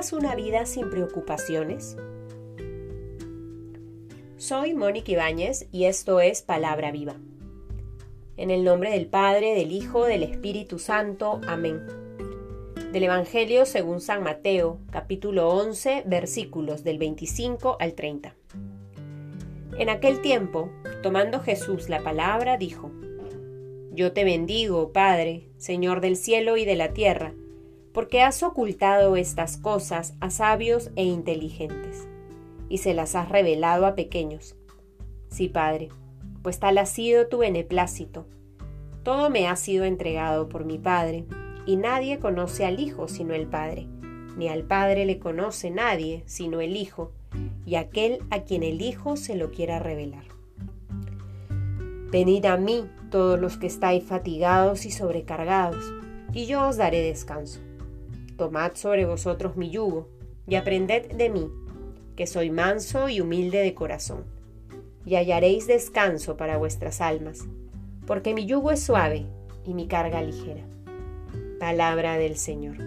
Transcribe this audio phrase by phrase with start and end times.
[0.00, 1.94] buscas una vida sin preocupaciones?
[4.38, 7.16] Soy Mónica Ibáñez y esto es Palabra Viva.
[8.38, 11.42] En el nombre del Padre, del Hijo, del Espíritu Santo.
[11.46, 11.86] Amén.
[12.92, 18.34] Del Evangelio según San Mateo, capítulo 11, versículos del 25 al 30.
[19.76, 20.70] En aquel tiempo,
[21.02, 22.90] tomando Jesús la palabra, dijo,
[23.92, 27.34] Yo te bendigo, Padre, Señor del cielo y de la tierra,
[27.92, 32.06] porque has ocultado estas cosas a sabios e inteligentes,
[32.68, 34.56] y se las has revelado a pequeños.
[35.28, 35.88] Sí, Padre,
[36.42, 38.26] pues tal ha sido tu beneplácito.
[39.02, 41.24] Todo me ha sido entregado por mi Padre,
[41.66, 43.86] y nadie conoce al Hijo sino el Padre,
[44.36, 47.12] ni al Padre le conoce nadie sino el Hijo,
[47.64, 50.24] y aquel a quien el Hijo se lo quiera revelar.
[52.10, 55.84] Venid a mí todos los que estáis fatigados y sobrecargados,
[56.32, 57.60] y yo os daré descanso.
[58.40, 60.08] Tomad sobre vosotros mi yugo,
[60.46, 61.50] y aprended de mí,
[62.16, 64.24] que soy manso y humilde de corazón,
[65.04, 67.46] y hallaréis descanso para vuestras almas,
[68.06, 69.26] porque mi yugo es suave
[69.66, 70.64] y mi carga ligera.
[71.58, 72.78] Palabra del Señor.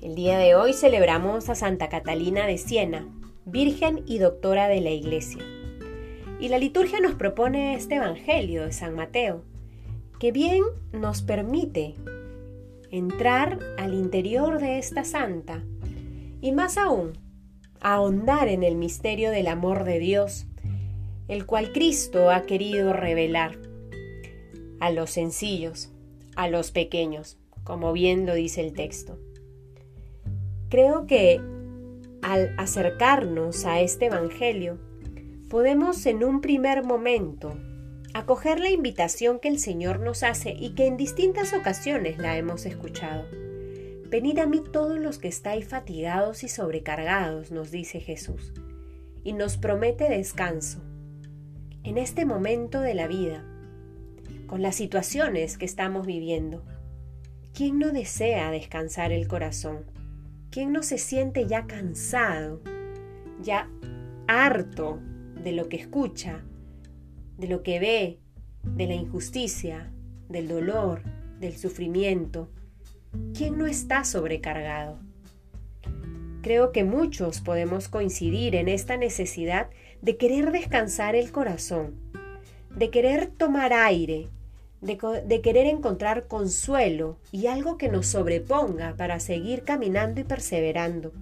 [0.00, 3.08] El día de hoy celebramos a Santa Catalina de Siena,
[3.44, 5.42] Virgen y Doctora de la Iglesia.
[6.38, 9.42] Y la liturgia nos propone este Evangelio de San Mateo,
[10.20, 11.96] que bien nos permite
[12.96, 15.64] entrar al interior de esta santa
[16.40, 17.18] y más aún,
[17.80, 20.46] ahondar en el misterio del amor de Dios,
[21.26, 23.58] el cual Cristo ha querido revelar
[24.78, 25.90] a los sencillos,
[26.36, 29.18] a los pequeños, como bien lo dice el texto.
[30.68, 31.40] Creo que
[32.22, 34.78] al acercarnos a este Evangelio,
[35.48, 37.56] podemos en un primer momento
[38.14, 42.64] acoger la invitación que el Señor nos hace y que en distintas ocasiones la hemos
[42.64, 43.26] escuchado.
[44.08, 48.52] Venid a mí todos los que estáis fatigados y sobrecargados, nos dice Jesús,
[49.24, 50.80] y nos promete descanso.
[51.82, 53.44] En este momento de la vida,
[54.46, 56.64] con las situaciones que estamos viviendo,
[57.52, 59.86] ¿quién no desea descansar el corazón?
[60.50, 62.62] ¿Quién no se siente ya cansado,
[63.42, 63.68] ya
[64.28, 65.00] harto
[65.42, 66.44] de lo que escucha,
[67.38, 68.18] de lo que ve,
[68.62, 69.92] de la injusticia,
[70.28, 71.02] del dolor,
[71.38, 72.50] del sufrimiento.
[73.36, 74.98] ¿Quién no está sobrecargado?
[76.42, 79.70] Creo que muchos podemos coincidir en esta necesidad
[80.02, 81.94] de querer descansar el corazón,
[82.74, 84.28] de querer tomar aire,
[84.80, 91.12] de, de, querer encontrar consuelo y algo que nos sobreponga para seguir caminando y perseverando.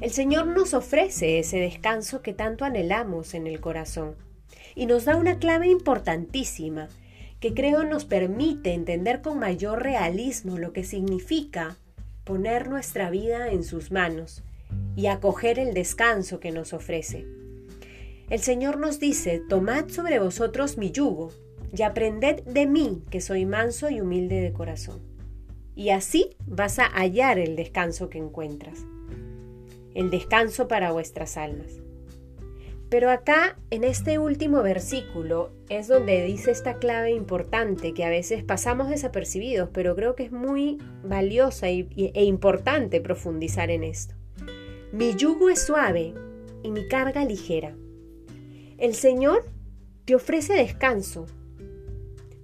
[0.00, 4.16] El Señor nos ofrece ese descanso que tanto anhelamos en el corazón
[4.74, 6.88] y nos da una clave importantísima
[7.40, 11.76] que creo nos permite entender con mayor realismo lo que significa
[12.24, 14.42] poner nuestra vida en sus manos
[14.96, 17.26] y acoger el descanso que nos ofrece.
[18.28, 21.30] El Señor nos dice, tomad sobre vosotros mi yugo
[21.74, 25.00] y aprended de mí, que soy manso y humilde de corazón.
[25.74, 28.80] Y así vas a hallar el descanso que encuentras,
[29.94, 31.87] el descanso para vuestras almas.
[32.90, 38.42] Pero acá, en este último versículo, es donde dice esta clave importante que a veces
[38.42, 44.14] pasamos desapercibidos, pero creo que es muy valiosa e importante profundizar en esto.
[44.90, 46.14] Mi yugo es suave
[46.62, 47.76] y mi carga ligera.
[48.78, 49.44] El Señor
[50.06, 51.26] te ofrece descanso,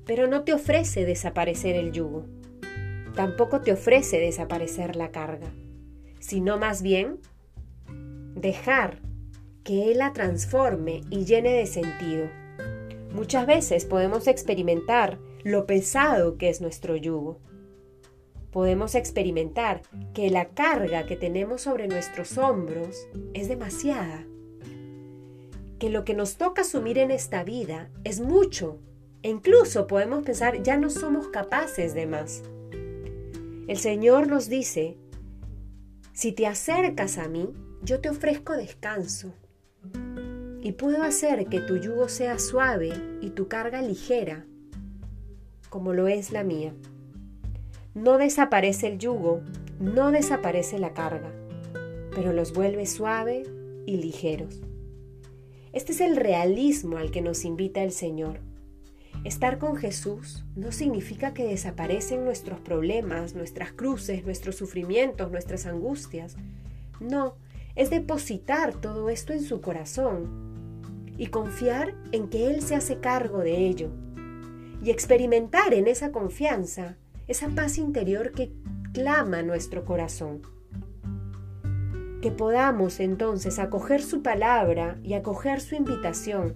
[0.05, 2.27] pero no te ofrece desaparecer el yugo.
[3.15, 5.55] Tampoco te ofrece desaparecer la carga,
[6.19, 7.21] sino más bien
[8.35, 9.04] dejar
[9.65, 12.29] que Él la transforme y llene de sentido.
[13.13, 17.41] Muchas veces podemos experimentar lo pesado que es nuestro yugo.
[18.51, 19.83] Podemos experimentar
[20.13, 24.27] que la carga que tenemos sobre nuestros hombros es demasiada.
[25.79, 28.79] Que lo que nos toca asumir en esta vida es mucho.
[29.23, 32.43] E incluso podemos pensar ya no somos capaces de más.
[33.67, 34.99] El Señor nos dice,
[36.13, 37.51] si te acercas a mí,
[37.83, 39.33] yo te ofrezco descanso
[40.65, 44.47] y puedo hacer que tu yugo sea suave y tu carga ligera,
[45.69, 46.73] como lo es la mía.
[47.95, 49.43] No desaparece el yugo,
[49.79, 51.31] no desaparece la carga,
[52.15, 53.43] pero los vuelve suave
[53.85, 54.63] y ligeros.
[55.75, 58.41] Este es el realismo al que nos invita el Señor.
[59.25, 66.37] Estar con Jesús no significa que desaparecen nuestros problemas, nuestras cruces, nuestros sufrimientos, nuestras angustias.
[67.01, 67.37] No,
[67.77, 73.39] es depositar todo esto en su corazón y confiar en que Él se hace cargo
[73.39, 73.91] de ello
[74.83, 78.53] y experimentar en esa confianza esa paz interior que
[78.93, 80.43] clama nuestro corazón.
[82.21, 86.55] Que podamos entonces acoger su palabra y acoger su invitación.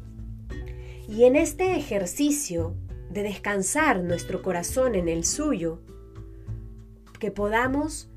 [1.08, 2.74] Y en este ejercicio
[3.10, 5.80] de descansar nuestro corazón en el suyo,
[7.18, 8.10] que podamos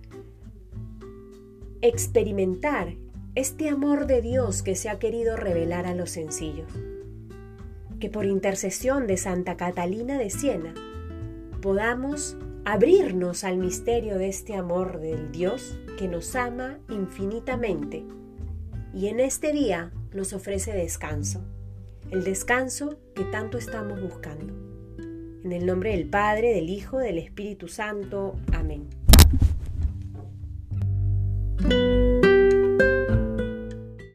[1.81, 2.95] experimentar
[3.33, 6.71] este amor de Dios que se ha querido revelar a los sencillos.
[7.99, 10.73] Que por intercesión de Santa Catalina de Siena
[11.61, 18.03] podamos abrirnos al misterio de este amor del Dios que nos ama infinitamente
[18.93, 21.41] y en este día nos ofrece descanso,
[22.11, 24.53] el descanso que tanto estamos buscando.
[25.43, 28.35] En el nombre del Padre, del Hijo, del Espíritu Santo.
[28.53, 29.00] Amén.
[31.61, 32.00] Thank you.